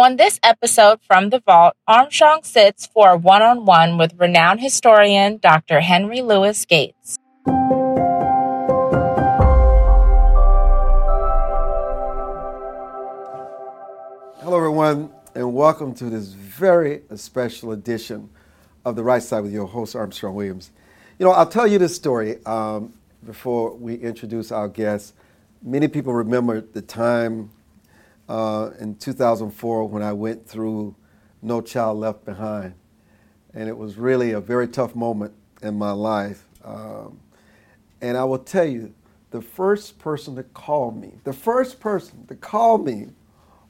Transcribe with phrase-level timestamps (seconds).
[0.00, 4.62] On this episode from the Vault, Armstrong sits for a one on one with renowned
[4.62, 5.80] historian Dr.
[5.80, 7.18] Henry Louis Gates.
[14.40, 18.30] Hello, everyone, and welcome to this very special edition
[18.86, 20.70] of The Right Side with your host, Armstrong Williams.
[21.18, 22.94] You know, I'll tell you this story um,
[23.26, 25.12] before we introduce our guest.
[25.62, 27.50] Many people remember the time
[28.30, 30.94] uh, in 2004 when I went through
[31.42, 32.74] No Child Left Behind.
[33.52, 36.44] And it was really a very tough moment in my life.
[36.64, 37.18] Um,
[38.00, 38.94] and I will tell you,
[39.32, 43.08] the first person to call me, the first person to call me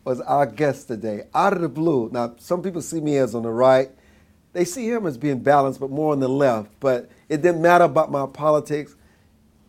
[0.05, 2.11] was our guest today, out of the blue.
[2.13, 3.91] Now, some people see me as on the right.
[4.53, 6.71] They see him as being balanced, but more on the left.
[6.81, 8.95] But it didn't matter about my politics.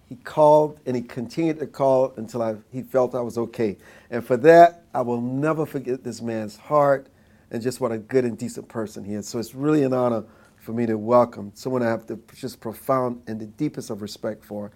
[0.10, 3.77] He called and he continued to call until I, he felt I was okay.
[4.10, 7.08] And for that, I will never forget this man's heart
[7.52, 9.27] and just what a good and decent person he is.
[9.27, 10.23] So it's really an honor
[10.57, 14.43] for me to welcome someone I have the just profound and the deepest of respect
[14.43, 14.71] for,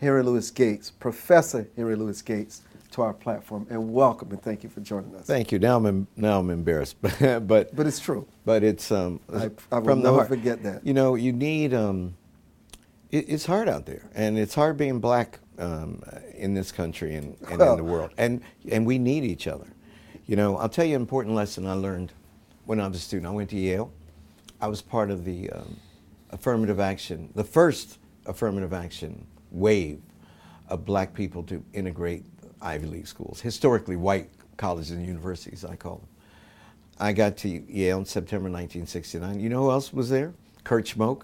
[0.00, 3.66] Henry Louis Gates, Professor Henry Louis Gates, to our platform.
[3.70, 5.26] And welcome and thank you for joining us.
[5.26, 5.58] Thank you.
[5.58, 8.26] Now I'm em- now I'm embarrassed, but but it's true.
[8.44, 10.28] but it's um I, I will never heart.
[10.28, 10.86] forget that.
[10.86, 12.16] You know, you need um.
[13.10, 16.02] It, it's hard out there, and it's hard being black um,
[16.34, 19.66] in this country and, and Well- in the world, and and we need each other.
[20.26, 22.12] You know, I'll tell you an important lesson I learned
[22.66, 23.26] when I was a student.
[23.26, 23.90] I went to Yale.
[24.60, 25.76] I was part of the um,
[26.30, 30.00] affirmative action, the first affirmative action wave
[30.68, 32.24] of black people to integrate
[32.60, 36.08] Ivy League schools, historically white colleges and universities, I call them.
[37.00, 39.40] I got to Yale in September 1969.
[39.40, 40.34] You know who else was there?
[40.64, 41.22] Kurt Schmoke,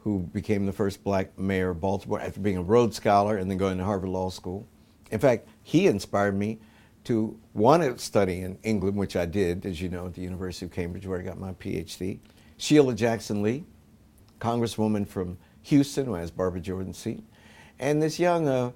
[0.00, 3.58] who became the first black mayor of Baltimore after being a Rhodes Scholar and then
[3.58, 4.66] going to Harvard Law School.
[5.10, 6.58] In fact, he inspired me
[7.04, 10.66] to want to study in England, which I did, as you know, at the University
[10.66, 12.18] of Cambridge, where I got my PhD.
[12.56, 13.64] Sheila Jackson Lee,
[14.38, 17.22] congresswoman from Houston, who has Barbara Jordan's seat,
[17.78, 18.72] and this young uh,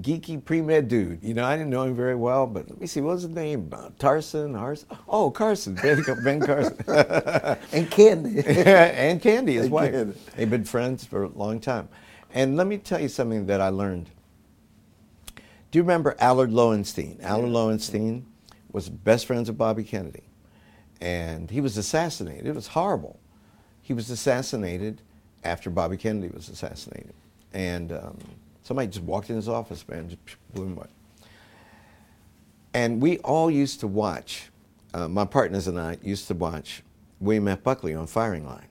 [0.00, 1.22] geeky pre-med dude.
[1.22, 3.32] You know, I didn't know him very well, but let me see, what was his
[3.32, 3.68] name?
[3.72, 6.76] Uh, Tarson, Hars- oh, Carson, Ben, ben Carson.
[7.72, 8.40] And Candy.
[8.46, 9.92] and Candy, his And wife.
[9.92, 10.18] Candy.
[10.36, 11.88] They've been friends for a long time.
[12.34, 14.10] And let me tell you something that I learned.
[15.70, 17.18] Do you remember Allard Lowenstein?
[17.22, 18.26] Allard Lowenstein
[18.72, 20.22] was best friends with Bobby Kennedy.
[21.00, 22.46] And he was assassinated.
[22.46, 23.18] It was horrible.
[23.82, 25.00] He was assassinated
[25.44, 27.14] after Bobby Kennedy was assassinated.
[27.54, 28.18] And um,
[28.68, 30.20] somebody just walked in his office, man, just
[30.52, 30.88] blew him away.
[32.74, 34.50] And we all used to watch,
[34.92, 36.82] uh, my partners and I used to watch
[37.18, 37.62] William F.
[37.62, 38.68] Buckley on Firing Line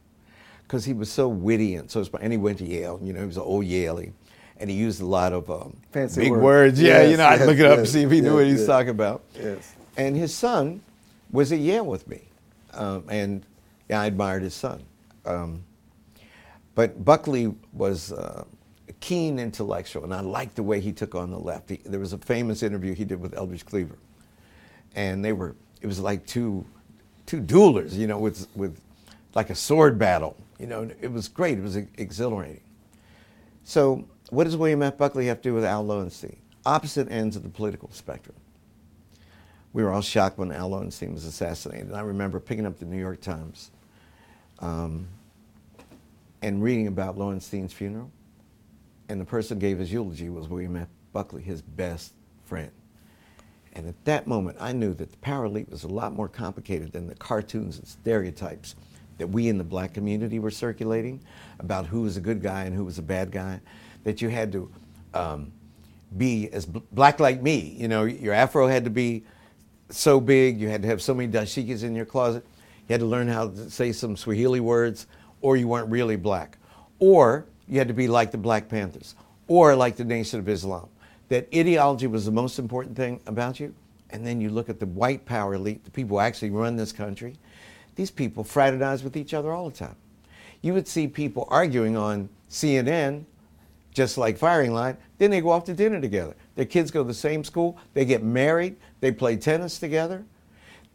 [0.62, 2.24] because he was so witty and so smart.
[2.24, 4.12] And he went to Yale, you know, he was an old Yalie.
[4.59, 6.44] And he used a lot of um, Fancy big words.
[6.44, 6.81] words.
[6.81, 8.46] Yeah, Yes, you know, I'd yes, look it up and see if he knew what
[8.46, 8.68] he was yes.
[8.68, 9.24] talking about.
[9.36, 9.74] Yes.
[9.97, 10.81] And his son
[11.31, 12.22] was at Yale with me.
[12.74, 13.44] Um, and
[13.90, 14.84] yeah, I admired his son.
[15.25, 15.63] Um,
[16.75, 18.46] but Buckley was uh,
[19.00, 21.69] keen intellectual, and I liked the way he took on the left.
[21.69, 23.97] He, there was a famous interview he did with Eldridge Cleaver,
[24.96, 26.66] and they were it was like two
[27.25, 28.80] two duelers, you know, with with
[29.36, 30.36] like a sword battle.
[30.59, 31.59] You know, it was great.
[31.59, 32.62] It was exhilarating.
[33.63, 34.97] So, what does William F.
[34.97, 36.38] Buckley have to do with Al Lowenstein?
[36.66, 38.36] Opposite ends of the political spectrum.
[39.74, 41.88] We were all shocked when Al Lowenstein was assassinated.
[41.88, 43.72] And I remember picking up the New York Times
[44.59, 45.07] um,
[46.41, 48.12] and reading about Lowenstein's funeral.
[49.09, 50.88] And the person gave his eulogy was William F.
[51.13, 52.13] Buckley, his best
[52.45, 52.72] friend.
[53.73, 56.91] And at that moment, I knew that the power elite was a lot more complicated
[56.91, 58.75] than the cartoons and stereotypes
[59.18, 61.19] that we in the black community were circulating
[61.59, 63.59] about who was a good guy and who was a bad guy.
[64.03, 64.72] That you had to
[65.13, 65.51] um,
[66.16, 67.75] be as bl- black like me.
[67.78, 69.25] You know, your afro had to be
[69.89, 72.45] so big, you had to have so many dashikis in your closet.
[72.88, 75.07] You had to learn how to say some Swahili words,
[75.41, 76.57] or you weren't really black.
[77.00, 79.16] Or you had to be like the Black Panthers,
[79.47, 80.88] or like the Nation of Islam.
[81.29, 83.73] That ideology was the most important thing about you.
[84.09, 86.94] And then you look at the white power elite, the people who actually run this
[86.94, 87.36] country.
[87.95, 89.95] These people fraternize with each other all the time.
[90.62, 93.25] You would see people arguing on CNN,
[93.94, 96.36] just like firing line, then they go off to dinner together.
[96.56, 100.24] Their kids go to the same school, they get married, they play tennis together.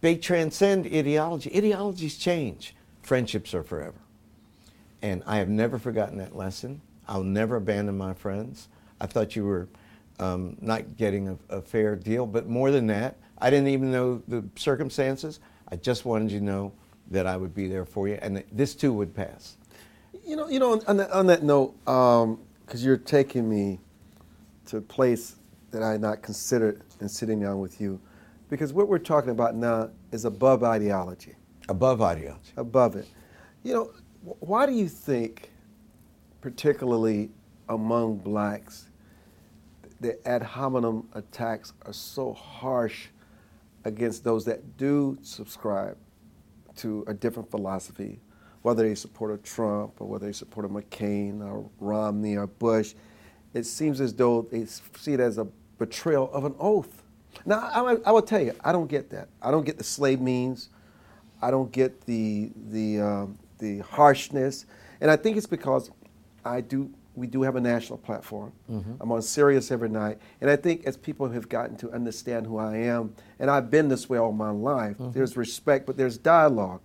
[0.01, 1.57] They transcend ideology.
[1.57, 4.02] Ideologies change, friendships are forever.
[5.03, 6.81] And I have never forgotten that lesson.
[7.09, 8.69] I'll never abandon my friends.
[9.01, 9.69] I thought you were
[10.21, 14.23] um, not getting a, a fair deal, but more than that, I didn't even know
[14.29, 15.41] the circumstances.
[15.69, 16.73] I just wanted you to know
[17.11, 19.57] that I would be there for you, and that this too would pass.
[20.25, 20.73] You know, you know.
[20.73, 23.81] On, on, that, on that note, because you're taking me
[24.67, 25.37] to a place
[25.73, 28.01] that I had not considered in sitting down with you,
[28.49, 31.35] because what we're talking about now is above ideology,
[31.69, 32.53] Above ideology.
[32.57, 33.09] above it.
[33.65, 33.91] You know,
[34.23, 35.51] why do you think,
[36.41, 37.31] particularly
[37.69, 38.89] among blacks,
[40.01, 43.09] the ad hominem attacks are so harsh
[43.85, 45.97] against those that do subscribe
[46.77, 48.21] to a different philosophy,
[48.63, 52.95] whether they support a Trump or whether they support a McCain or Romney or Bush?
[53.55, 55.47] It seems as though they see it as a
[55.79, 57.03] betrayal of an oath.
[57.45, 59.29] Now, I, I will tell you, I don't get that.
[59.41, 60.69] I don't get the slave means.
[61.41, 64.67] I don't get the the um, the harshness,
[65.01, 65.91] and I think it's because
[66.45, 66.91] I do.
[67.15, 68.53] We do have a national platform.
[69.01, 72.57] I'm on Sirius every night, and I think as people have gotten to understand who
[72.59, 74.97] I am, and I've been this way all my life.
[74.99, 76.81] There's respect, but there's dialogue.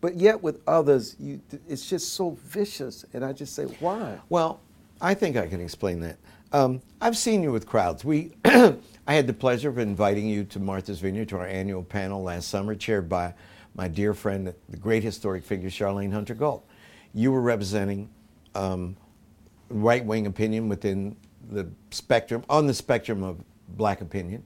[0.00, 4.18] But yet with others, you, it's just so vicious, and I just say, why?
[4.28, 4.60] Well,
[5.00, 6.18] I think I can explain that.
[6.52, 8.04] Um, I've seen you with crowds.
[8.04, 8.74] We, I
[9.06, 12.74] had the pleasure of inviting you to Martha's Vineyard to our annual panel last summer,
[12.74, 13.34] chaired by
[13.78, 16.66] my dear friend, the great historic figure Charlayne Hunter-Gault.
[17.14, 18.10] You were representing
[18.56, 18.96] um,
[19.70, 21.16] right-wing opinion within
[21.48, 24.42] the spectrum, on the spectrum of black opinion,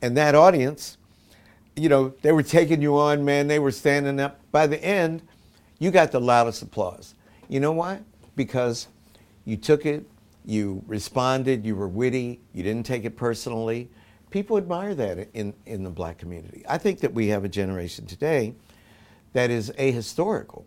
[0.00, 0.96] and that audience,
[1.74, 3.48] you know, they were taking you on, man.
[3.48, 4.40] They were standing up.
[4.52, 5.22] By the end,
[5.80, 7.16] you got the loudest applause.
[7.48, 8.00] You know why?
[8.36, 8.86] Because
[9.44, 10.08] you took it,
[10.44, 13.90] you responded, you were witty, you didn't take it personally.
[14.32, 16.64] People admire that in, in the black community.
[16.68, 18.54] I think that we have a generation today
[19.34, 20.64] that is ahistorical.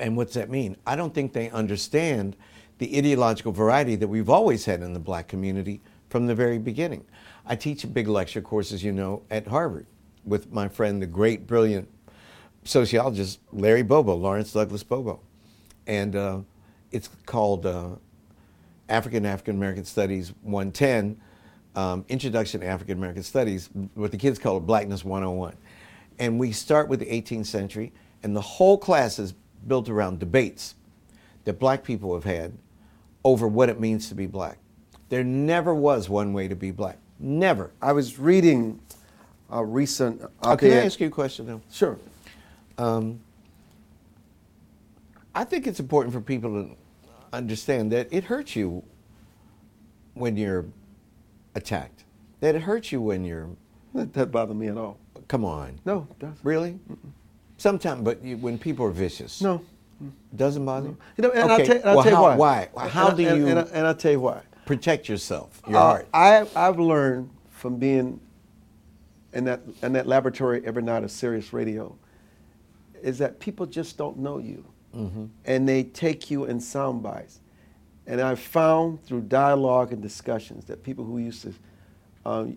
[0.00, 0.76] And what's that mean?
[0.86, 2.36] I don't think they understand
[2.78, 5.80] the ideological variety that we've always had in the black community
[6.10, 7.04] from the very beginning.
[7.46, 9.86] I teach a big lecture course, as you know, at Harvard
[10.24, 11.88] with my friend, the great, brilliant
[12.64, 15.20] sociologist Larry Bobo, Lawrence Douglas Bobo.
[15.86, 16.40] And uh,
[16.90, 17.90] it's called uh,
[18.88, 21.20] African African American Studies 110,
[21.76, 25.56] um, Introduction to African American Studies, what the kids call it Blackness 101.
[26.18, 27.92] And we start with the 18th century,
[28.22, 29.34] and the whole class is
[29.66, 30.74] built around debates
[31.44, 32.52] that black people have had
[33.24, 34.58] over what it means to be black.
[35.08, 36.98] There never was one way to be black.
[37.18, 37.70] Never.
[37.80, 38.80] I was reading
[39.50, 41.62] a recent Oh, can I ask you a question though?
[41.70, 41.98] Sure.
[45.34, 46.70] I think it's important for people to
[47.32, 48.82] understand that it hurts you
[50.14, 50.66] when you're
[51.54, 52.04] attacked.
[52.40, 53.48] That it hurts you when you're.
[53.94, 54.98] That doesn't bother me at all.
[55.28, 55.78] Come on.
[55.84, 56.38] No, it doesn't.
[56.42, 56.78] Really?
[57.58, 59.40] Sometimes, but you, when people are vicious.
[59.40, 59.62] No.
[60.34, 60.96] Doesn't bother you?
[61.16, 62.68] You know, and I'll tell, and I'll well, tell you why.
[62.72, 62.88] Why?
[62.88, 64.40] How And- do and- you And, and I'll tell you why.
[64.66, 66.08] protect yourself, your Uh, heart?
[66.12, 68.18] I, I've learned from being
[69.32, 71.96] in that in that laboratory every night of Sirius Radio,
[73.02, 74.64] is that people just don't know you,
[74.96, 75.24] Mm-hmm.
[75.46, 77.38] and they take you in sound bites.
[78.06, 81.54] And I've found through dialogue and discussions that people who used to
[82.24, 82.56] um,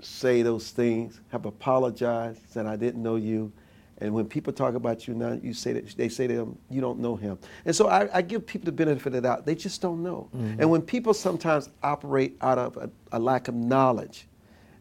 [0.00, 3.52] say those things have apologized, said I didn't know you.
[3.98, 6.80] And when people talk about you now, you say that they say to them, you
[6.80, 7.38] don't know him.
[7.64, 9.46] And so I, I give people the benefit of the doubt.
[9.46, 10.28] They just don't know.
[10.58, 14.26] And when people sometimes operate out of a, a lack of knowledge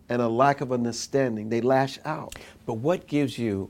[0.10, 2.36] and a lack of understanding, they lash out.
[2.66, 3.70] But what gives you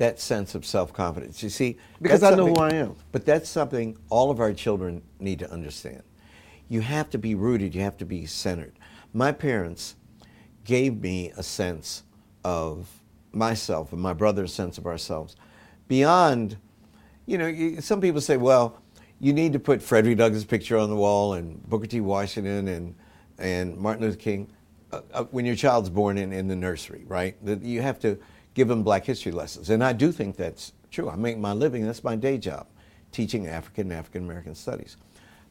[0.00, 1.42] that sense of self confidence?
[1.42, 2.96] You see, Because I know who I am.
[3.12, 6.02] But that's something all of our children need to understand.
[6.68, 8.72] You have to be rooted, you have to be centered.
[9.12, 9.96] My parents
[10.64, 12.04] gave me a sense
[12.44, 12.88] of
[13.32, 15.36] myself and my brother's sense of ourselves
[15.86, 16.56] beyond,
[17.26, 18.80] you know, some people say, well,
[19.18, 22.00] you need to put Frederick Douglass' picture on the wall and Booker T.
[22.00, 22.94] Washington and,
[23.38, 24.50] and Martin Luther King
[24.92, 27.36] uh, uh, when your child's born in, in the nursery, right?
[27.44, 28.18] That you have to
[28.54, 29.70] give them black history lessons.
[29.70, 31.08] And I do think that's true.
[31.08, 32.66] I make my living, that's my day job,
[33.12, 34.96] teaching African and African American studies.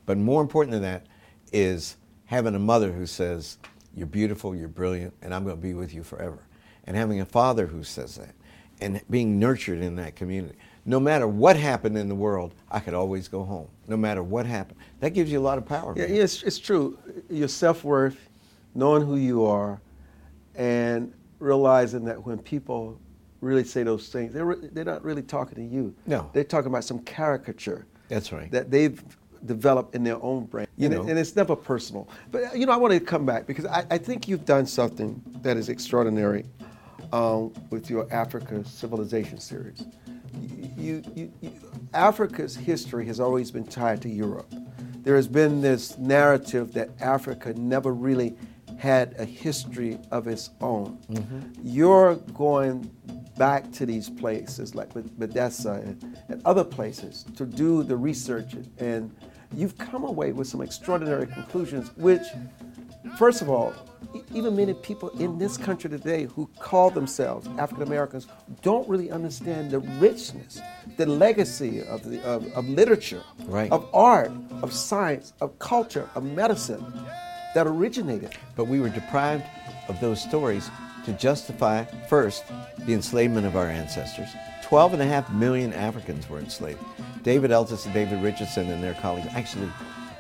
[0.06, 1.06] But more important than that
[1.52, 3.58] is having a mother who says,
[3.96, 6.40] You're beautiful, you're brilliant, and I'm going to be with you forever.
[6.86, 8.34] And having a father who says that,
[8.82, 10.56] and being nurtured in that community.
[10.86, 13.68] No matter what happened in the world, I could always go home.
[13.88, 14.80] No matter what happened.
[15.02, 15.94] That gives you a lot of power.
[15.96, 16.16] Yeah, man.
[16.16, 16.98] it's, it's true.
[17.30, 18.30] Your self worth,
[18.74, 19.82] knowing who you are,
[20.56, 23.00] and realizing that when people
[23.42, 25.96] really say those things, they're, re- they're not really talking to you.
[26.06, 26.30] No.
[26.34, 28.52] They're talking about some caricature That's right.
[28.52, 29.02] that they've
[29.46, 30.68] developed in their own brain.
[30.76, 31.02] You and, know.
[31.04, 32.10] it, and it's never personal.
[32.32, 35.22] But, you know, I want to come back because I, I think you've done something
[35.42, 36.46] that is extraordinary
[37.14, 39.86] um, with your Africa Civilization series.
[40.78, 41.52] You, you, you,
[41.94, 44.54] Africa's history has always been tied to Europe.
[45.02, 48.36] There has been this narrative that Africa never really
[48.80, 50.98] had a history of its own.
[51.12, 51.40] Mm-hmm.
[51.62, 52.90] You're going
[53.38, 59.14] back to these places like Medessa and, and other places to do the research, and
[59.56, 62.24] you've come away with some extraordinary conclusions, which
[63.18, 63.74] first of all,
[64.34, 68.28] even many people in this country today who call themselves African Americans
[68.62, 70.62] don't really understand the richness,
[70.96, 73.70] the legacy of, the, of, of literature, Right.
[73.72, 74.32] of art,
[74.62, 76.86] of science, of culture, of medicine
[77.54, 78.36] that originated.
[78.56, 79.46] But we were deprived
[79.88, 80.70] of those stories
[81.06, 82.44] to justify, first,
[82.80, 84.30] the enslavement of our ancestors.
[84.64, 86.84] 12 and a half million Africans were enslaved.
[87.24, 89.72] David Eltis and David Richardson and their colleagues actually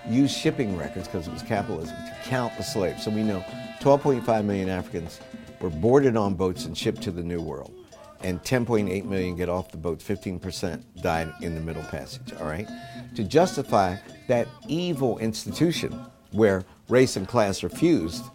[0.07, 3.03] used shipping records because it was capitalism to count the slaves.
[3.03, 3.43] So we know
[3.81, 5.19] 12.5 million Africans
[5.62, 7.74] were boarded on boats and shipped to the New World.
[8.21, 12.67] And 10.8 million get off the boat, 15% died in the Middle Passage, all right?
[13.15, 13.95] To justify
[14.27, 15.98] that evil institution
[16.31, 18.25] where race and class are fused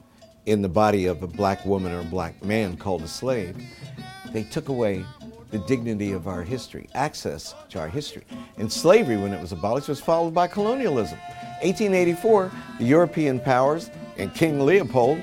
[0.46, 3.56] in the body of a black woman or a black man called a slave,
[4.32, 5.04] they took away
[5.50, 8.24] the dignity of our history, access to our history.
[8.56, 11.18] And slavery, when it was abolished, was followed by colonialism.
[11.62, 15.18] 1884, the European powers and King Leopold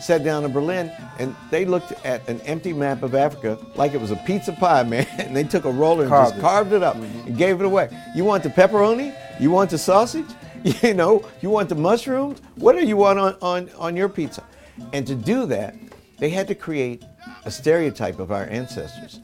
[0.00, 4.00] sat down in Berlin and they looked at an empty map of Africa like it
[4.00, 5.06] was a pizza pie, man.
[5.18, 6.40] And they took a roller and Carved just it.
[6.40, 7.28] carved it up mm-hmm.
[7.28, 7.88] and gave it away.
[8.14, 9.14] You want the pepperoni?
[9.40, 10.26] You want the sausage?
[10.82, 12.40] You know, you want the mushrooms?
[12.56, 14.44] What do you want on, on, on your pizza?
[14.92, 15.74] And to do that,
[16.18, 17.02] they had to create
[17.44, 19.20] a stereotype of our ancestors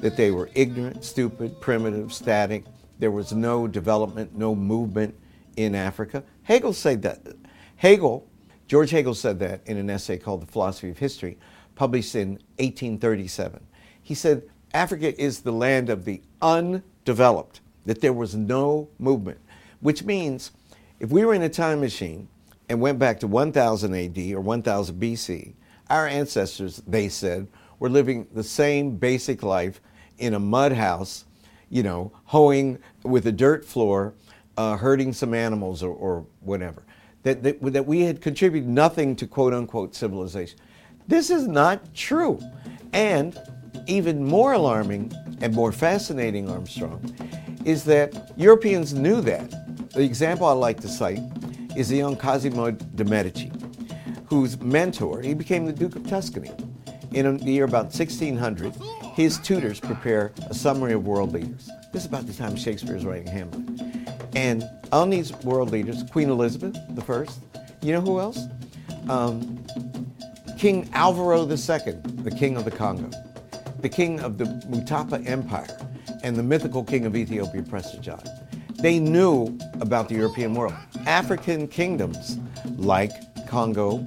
[0.00, 2.64] that they were ignorant, stupid, primitive, static.
[2.98, 5.14] There was no development, no movement
[5.56, 6.22] in Africa.
[6.42, 7.20] Hegel said that.
[7.76, 8.28] Hegel,
[8.68, 11.38] George Hegel said that in an essay called The Philosophy of History,
[11.74, 13.64] published in 1837.
[14.02, 14.42] He said,
[14.74, 19.38] Africa is the land of the undeveloped, that there was no movement,
[19.80, 20.50] which means
[21.02, 22.28] if we were in a time machine
[22.68, 25.52] and went back to 1000 AD or 1000 BC,
[25.90, 27.48] our ancestors, they said,
[27.80, 29.80] were living the same basic life
[30.18, 31.24] in a mud house,
[31.68, 34.14] you know, hoeing with a dirt floor,
[34.56, 36.84] uh, herding some animals or, or whatever.
[37.24, 40.58] That, that, that we had contributed nothing to quote unquote civilization.
[41.08, 42.40] This is not true.
[42.92, 43.36] And
[43.88, 47.12] even more alarming and more fascinating, Armstrong,
[47.64, 49.90] is that Europeans knew that.
[49.92, 51.20] The example I like to cite
[51.76, 53.52] is the young Cosimo de' Medici,
[54.26, 56.50] whose mentor, he became the Duke of Tuscany.
[57.12, 58.74] In the year about 1600,
[59.14, 61.68] his tutors prepare a summary of world leaders.
[61.92, 63.82] This is about the time Shakespeare is writing Hamlet.
[64.34, 66.76] And on these world leaders, Queen Elizabeth
[67.08, 67.26] I,
[67.82, 68.40] you know who else?
[69.10, 69.62] Um,
[70.58, 71.56] King Alvaro II,
[72.22, 73.10] the king of the Congo,
[73.80, 75.76] the king of the Mutapa Empire,
[76.22, 78.22] and the mythical king of Ethiopia, Prester John.
[78.80, 80.74] They knew about the European world.
[81.06, 82.38] African kingdoms
[82.76, 83.12] like
[83.46, 84.06] Congo,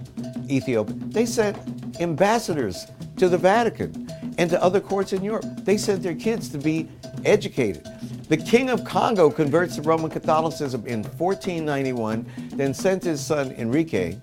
[0.50, 1.57] Ethiopia, they sent
[2.01, 5.45] ambassadors to the Vatican and to other courts in Europe.
[5.63, 6.89] They sent their kids to be
[7.24, 7.88] educated.
[8.27, 14.17] The king of Congo converts to Roman Catholicism in 1491, then sent his son Enrique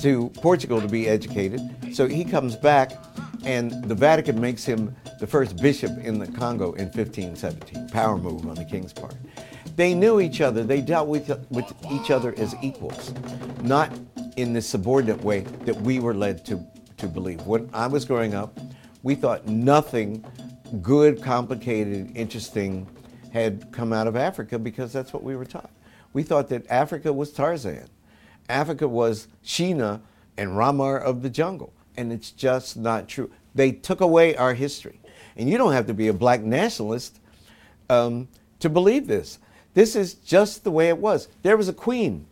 [0.00, 1.60] to Portugal to be educated.
[1.92, 2.92] So he comes back,
[3.44, 7.88] and the Vatican makes him the first bishop in the Congo in 1517.
[7.88, 9.14] Power move on the king's part.
[9.76, 10.64] They knew each other.
[10.64, 13.12] They dealt with, with each other as equals,
[13.62, 13.90] not
[14.36, 16.64] in the subordinate way that we were led to,
[16.98, 17.46] to believe.
[17.46, 18.58] When I was growing up,
[19.02, 20.24] we thought nothing
[20.80, 22.86] good, complicated, interesting
[23.32, 25.70] had come out of Africa because that's what we were taught.
[26.12, 27.88] We thought that Africa was Tarzan.
[28.48, 30.02] Africa was Sheena
[30.36, 31.72] and Ramar of the jungle.
[31.96, 33.30] And it's just not true.
[33.54, 35.00] They took away our history.
[35.36, 37.20] And you don't have to be a black nationalist
[37.90, 38.28] um,
[38.60, 39.38] to believe this.
[39.74, 41.28] This is just the way it was.
[41.42, 42.26] There was a queen,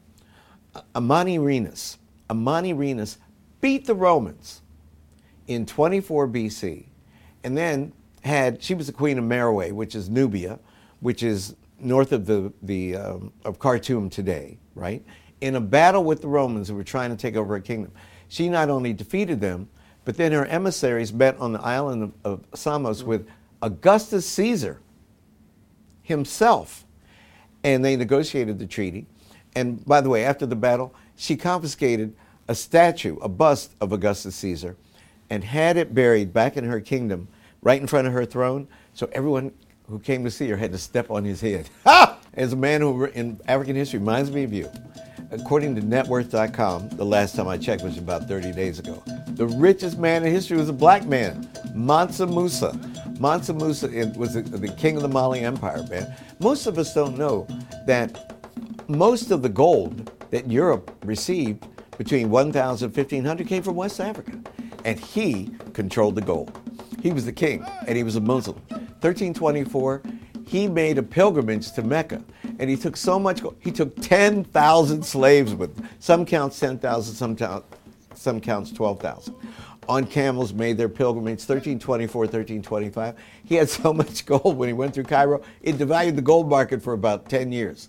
[0.94, 1.96] Amanirenas.
[2.30, 3.16] Amani Renus
[3.60, 4.62] beat the Romans
[5.48, 6.86] in 24 BC
[7.42, 10.60] and then had, she was the queen of Meroe, which is Nubia,
[11.00, 15.04] which is north of, the, the, um, of Khartoum today, right?
[15.40, 17.90] In a battle with the Romans who were trying to take over a kingdom.
[18.30, 19.68] She not only defeated them,
[20.04, 23.08] but then her emissaries met on the island of, of Samos mm-hmm.
[23.08, 23.28] with
[23.60, 24.80] Augustus Caesar
[26.02, 26.84] himself.
[27.64, 29.06] And they negotiated the treaty.
[29.56, 32.14] And by the way, after the battle, she confiscated
[32.46, 34.76] a statue, a bust of Augustus Caesar,
[35.28, 37.26] and had it buried back in her kingdom,
[37.62, 38.68] right in front of her throne.
[38.94, 39.50] So everyone
[39.88, 41.68] who came to see her had to step on his head.
[41.84, 42.18] Ha!
[42.34, 44.70] As a man who in African history reminds me of you.
[45.32, 49.96] According to networth.com, the last time I checked was about 30 days ago, the richest
[49.96, 52.76] man in history was a black man, Mansa Musa.
[53.20, 56.12] Mansa Musa was the, king of the Mali Empire, man.
[56.40, 57.46] Most of us don't know
[57.86, 58.40] that
[58.88, 61.64] most of the gold that Europe received
[61.96, 64.36] between 1000 and 1500 came from West Africa.
[64.84, 66.58] And he controlled the gold.
[67.02, 68.56] He was the king, and he was a Muslim.
[68.68, 70.02] 1324,
[70.46, 72.22] he made a pilgrimage to Mecca,
[72.60, 73.56] and he took so much gold.
[73.58, 75.88] He took 10,000 slaves with him.
[75.98, 77.64] Some count 10,000, some count
[78.14, 79.34] some counts 12,000.
[79.88, 83.14] On camels made their pilgrimage 1324, 1325.
[83.46, 86.82] He had so much gold when he went through Cairo, it devalued the gold market
[86.82, 87.88] for about 10 years.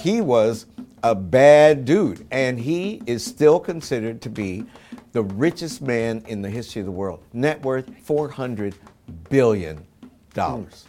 [0.00, 0.66] He was
[1.04, 4.64] a bad dude, and he is still considered to be
[5.12, 7.22] the richest man in the history of the world.
[7.32, 8.74] Net worth 400
[9.28, 9.86] billion
[10.34, 10.86] dollars.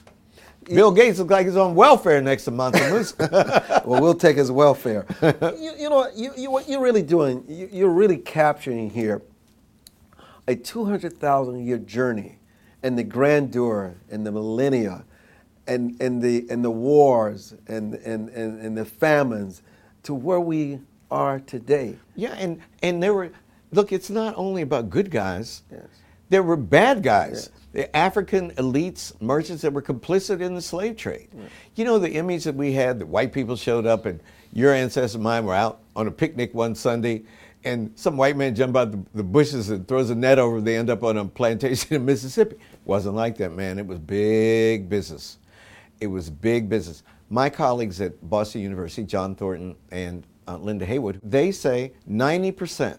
[0.75, 3.81] Bill Gates looks like he's on welfare next to Mansa Musa.
[3.85, 5.05] well, we'll take his welfare.
[5.21, 9.21] you, you, know, you, you, what you're really doing, you, you're really capturing here
[10.47, 12.39] a 200,000 year journey
[12.83, 15.03] and the grandeur and the millennia
[15.67, 19.61] and, and, the, and the wars and, and, and, and the famines
[20.03, 21.97] to where we are today.
[22.15, 23.31] Yeah, and, and there were,
[23.71, 25.85] look, it's not only about good guys, yes.
[26.29, 27.49] there were bad guys.
[27.51, 31.29] Yes the African elites, merchants that were complicit in the slave trade.
[31.33, 31.49] Right.
[31.75, 34.21] You know, the image that we had that white people showed up and
[34.53, 37.23] your ancestors and mine were out on a picnic one Sunday
[37.63, 40.77] and some white man jumped out the, the bushes and throws a net over, they
[40.77, 42.57] end up on a plantation in Mississippi.
[42.85, 43.77] Wasn't like that, man.
[43.77, 45.37] It was big business.
[45.99, 47.03] It was big business.
[47.29, 52.97] My colleagues at Boston University, John Thornton and uh, Linda Heywood, they say 90%,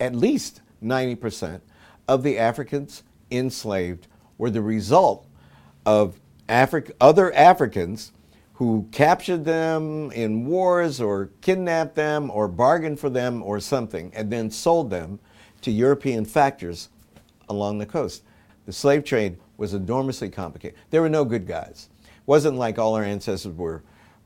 [0.00, 1.60] at least 90%
[2.08, 4.06] of the Africans enslaved
[4.38, 5.26] were the result
[5.84, 8.12] of Afri- other Africans
[8.54, 14.30] who captured them in wars or kidnapped them or bargained for them or something and
[14.32, 15.18] then sold them
[15.60, 16.88] to European factors
[17.48, 18.22] along the coast.
[18.64, 20.78] The slave trade was enormously complicated.
[20.90, 21.88] There were no good guys.
[22.02, 23.82] It wasn't like all our ancestors were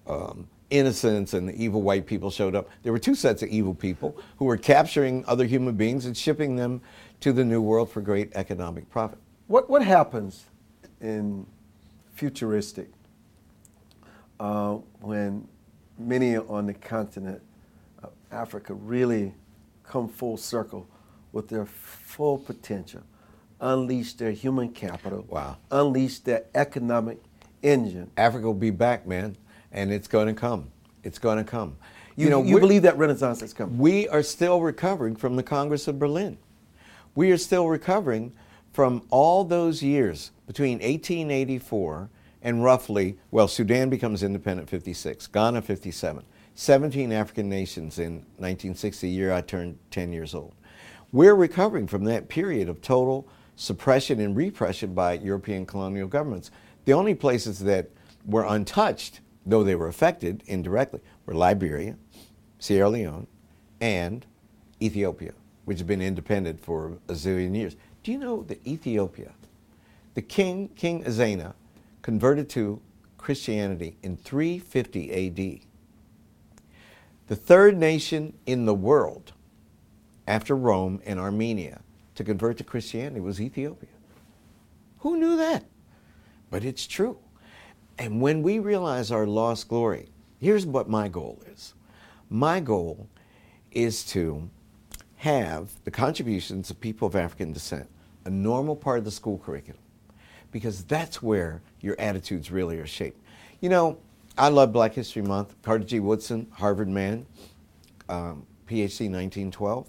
[0.06, 2.68] um, innocents and the evil white people showed up.
[2.82, 6.56] There were two sets of evil people who were capturing other human beings and shipping
[6.56, 6.80] them
[7.20, 9.18] to the New World for great economic profit.
[9.46, 10.44] What, what happens
[11.00, 11.46] in
[12.14, 12.88] futuristic
[14.38, 15.46] uh, when
[15.98, 17.42] many on the continent
[18.02, 19.34] of Africa really
[19.82, 20.88] come full circle
[21.32, 23.02] with their full potential,
[23.60, 25.56] unleash their human capital, wow.
[25.70, 27.22] unleash their economic
[27.62, 28.10] engine.
[28.16, 29.36] Africa will be back, man,
[29.72, 30.70] and it's going to come.
[31.02, 31.76] It's going to come.
[32.16, 33.78] You, you know, you believe that renaissance is coming?
[33.78, 36.38] We are still recovering from the Congress of Berlin.
[37.14, 38.32] We are still recovering
[38.72, 42.08] from all those years between 1884
[42.42, 49.32] and roughly, well, Sudan becomes independent 56, Ghana 57, 17 African nations in 1960, year
[49.32, 50.54] I turned 10 years old.
[51.12, 56.50] We're recovering from that period of total suppression and repression by European colonial governments.
[56.84, 57.90] The only places that
[58.24, 61.96] were untouched, though they were affected indirectly, were Liberia,
[62.58, 63.26] Sierra Leone,
[63.80, 64.24] and
[64.80, 65.32] Ethiopia
[65.70, 67.76] which has been independent for a zillion years.
[68.02, 69.30] Do you know that Ethiopia,
[70.14, 71.54] the king, King Ezana,
[72.02, 72.82] converted to
[73.18, 75.60] Christianity in 350 AD?
[77.28, 79.32] The third nation in the world
[80.26, 81.82] after Rome and Armenia
[82.16, 83.90] to convert to Christianity was Ethiopia.
[84.98, 85.66] Who knew that?
[86.50, 87.16] But it's true.
[87.96, 90.08] And when we realize our lost glory,
[90.40, 91.74] here's what my goal is.
[92.28, 93.06] My goal
[93.70, 94.50] is to
[95.20, 97.86] have the contributions of people of African descent
[98.24, 99.80] a normal part of the school curriculum
[100.50, 103.20] because that's where your attitudes really are shaped.
[103.60, 103.98] You know,
[104.38, 105.54] I love Black History Month.
[105.60, 106.00] Carter G.
[106.00, 107.26] Woodson, Harvard man,
[108.08, 109.86] um, PhD 1912.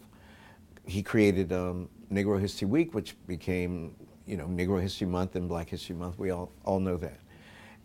[0.86, 5.70] He created um, Negro History Week, which became, you know, Negro History Month and Black
[5.70, 6.20] History Month.
[6.20, 7.20] We all, all know that.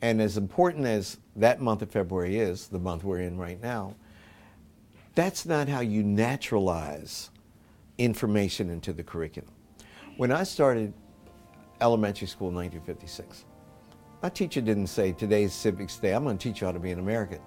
[0.03, 3.95] And as important as that month of February is, the month we're in right now,
[5.15, 7.31] that's not how you naturalize
[7.99, 9.51] information into the curriculum.
[10.17, 10.93] When I started
[11.81, 13.45] elementary school in 1956,
[14.23, 16.91] my teacher didn't say, today's Civics Day, I'm going to teach you how to be
[16.91, 17.39] an American.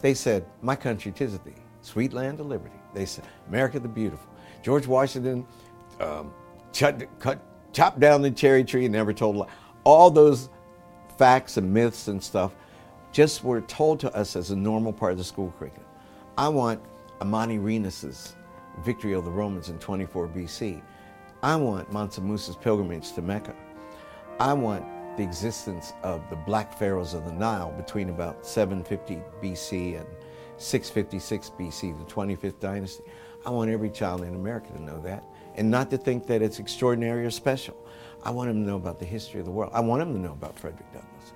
[0.00, 2.76] They said, my country tis thee, sweet land of liberty.
[2.94, 4.28] They said, America the beautiful.
[4.62, 5.46] George Washington
[6.00, 6.32] um,
[6.72, 7.40] cut, cut,
[7.72, 9.48] chopped down the cherry tree and never told a lie.
[9.84, 10.48] All those
[11.18, 12.54] facts and myths and stuff
[13.12, 15.86] just were told to us as a normal part of the school curriculum.
[16.38, 16.80] I want
[17.20, 18.36] Amanirenas's
[18.80, 20.82] victory of the Romans in 24 BC.
[21.42, 23.54] I want Mansa Musa's pilgrimage to Mecca.
[24.38, 24.84] I want
[25.16, 30.06] the existence of the black pharaohs of the Nile between about 750 BC and
[30.56, 33.04] 656 BC, the 25th dynasty.
[33.44, 35.24] I want every child in America to know that
[35.56, 37.76] and not to think that it's extraordinary or special.
[38.24, 39.72] I want them to know about the history of the world.
[39.74, 41.32] I want them to know about Frederick Douglass.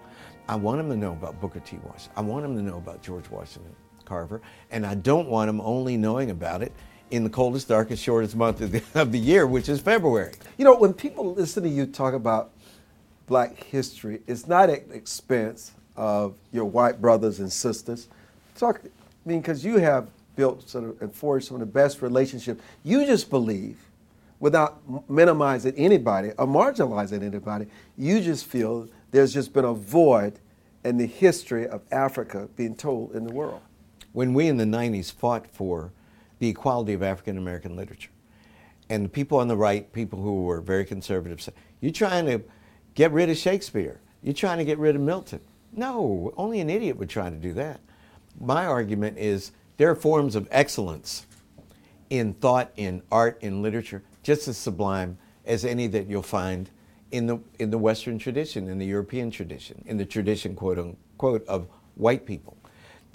[0.49, 1.79] I want them to know about Booker T.
[1.85, 2.13] Washington.
[2.17, 4.41] I want them to know about George Washington Carver.
[4.71, 6.73] And I don't want them only knowing about it
[7.11, 10.35] in the coldest, darkest, shortest month of the, of the year, which is February.
[10.59, 12.51] You know, when people listen to you talk about
[13.27, 18.09] black history, it's not at the expense of your white brothers and sisters.
[18.57, 22.03] Talk, I mean, because you have built sort of and forged some of the best
[22.03, 22.63] relationships.
[22.85, 23.79] You just believe
[24.39, 27.67] without minimizing anybody or marginalizing anybody,
[27.97, 30.39] you just feel there's just been a void
[30.85, 33.61] in the history of Africa being told in the world.
[34.13, 35.91] When we in the 90s fought for
[36.39, 38.11] the equality of African American literature,
[38.89, 42.43] and the people on the right, people who were very conservative, said, You're trying to
[42.95, 44.01] get rid of Shakespeare.
[44.23, 45.41] You're trying to get rid of Milton.
[45.73, 47.81] No, only an idiot would try to do that.
[48.41, 51.27] My argument is there are forms of excellence
[52.11, 56.71] in thought, in art, in literature, just as sublime as any that you'll find
[57.13, 61.47] in the, in the Western tradition, in the European tradition, in the tradition, quote unquote,
[61.47, 62.57] of white people.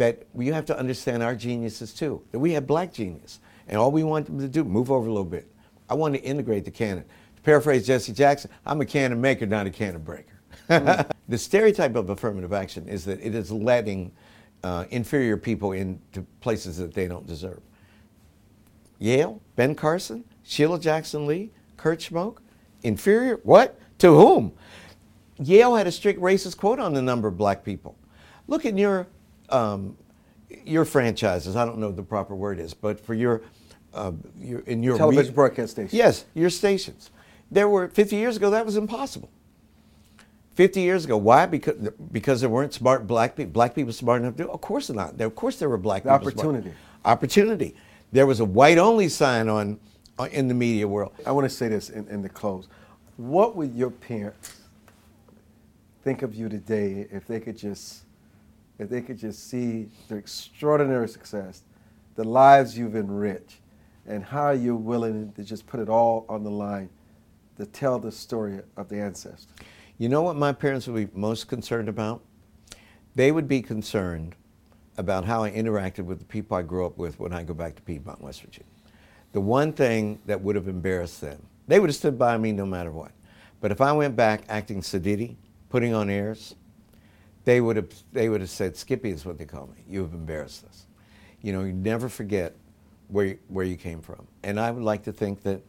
[0.01, 3.39] That you have to understand our geniuses too, that we have black genius.
[3.67, 5.47] And all we want them to do, move over a little bit.
[5.87, 7.03] I want to integrate the canon.
[7.35, 10.41] To paraphrase Jesse Jackson, I'm a canon maker, not a canon breaker.
[10.71, 11.07] Mm.
[11.29, 14.11] the stereotype of affirmative action is that it is letting
[14.63, 17.61] uh, inferior people into places that they don't deserve.
[18.97, 22.39] Yale, Ben Carson, Sheila Jackson Lee, Kurt Schmoke,
[22.81, 23.39] inferior?
[23.43, 23.79] What?
[23.99, 24.53] To whom?
[25.37, 27.95] Yale had a strict racist quote on the number of black people.
[28.47, 29.05] Look at your
[29.51, 29.97] um,
[30.65, 31.55] your franchises.
[31.55, 33.41] I don't know the proper word is, but for your,
[33.93, 35.93] uh, your in your television re- broadcast stations.
[35.93, 37.09] Yes, your stations.
[37.49, 39.29] There were 50 years ago that was impossible.
[40.55, 41.17] 50 years ago.
[41.17, 41.45] Why?
[41.45, 43.51] Because because there weren't smart black people.
[43.51, 44.49] Black people smart enough to do.
[44.49, 45.17] Of course not.
[45.17, 46.27] There, of course there were black the people.
[46.27, 46.69] Opportunity.
[46.69, 46.77] Smart.
[47.05, 47.75] Opportunity.
[48.11, 49.79] There was a white only sign on,
[50.19, 51.13] on in the media world.
[51.25, 52.67] I want to say this in, in the close.
[53.17, 54.61] What would your parents
[56.03, 58.03] think of you today if they could just
[58.79, 61.63] if they could just see the extraordinary success,
[62.15, 63.59] the lives you've enriched,
[64.07, 66.89] and how you're willing to just put it all on the line
[67.57, 69.47] to tell the story of the ancestors?
[69.97, 72.21] You know what my parents would be most concerned about?
[73.13, 74.35] They would be concerned
[74.97, 77.75] about how I interacted with the people I grew up with when I go back
[77.75, 78.69] to Piedmont, West Virginia.
[79.33, 82.65] The one thing that would have embarrassed them, they would have stood by me no
[82.65, 83.11] matter what.
[83.61, 85.35] But if I went back acting sedity,
[85.69, 86.55] putting on airs,
[87.43, 89.83] they would have they would have said, Skippy is what they call me.
[89.87, 90.85] You have embarrassed us.
[91.41, 92.55] You know, you never forget
[93.07, 94.27] where you, where you came from.
[94.43, 95.61] And I would like to think that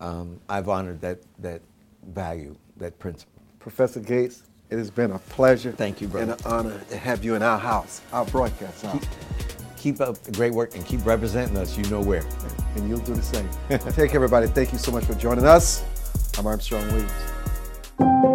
[0.00, 1.62] um, I've honored that that
[2.08, 3.42] value, that principle.
[3.58, 5.72] Professor Gates, it has been a pleasure.
[5.72, 6.32] Thank you, brother.
[6.32, 9.00] And an honor to have you in our house, our broadcast house.
[9.00, 9.08] Keep,
[9.76, 11.76] keep up the great work and keep representing us.
[11.78, 12.24] You know where.
[12.76, 13.48] And you'll do the same.
[13.68, 14.48] Take care, everybody.
[14.48, 15.84] Thank you so much for joining us.
[16.36, 18.33] I'm Armstrong Williams.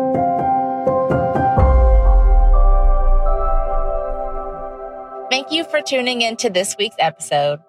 [5.50, 7.60] Thank you for tuning in to this week's episode.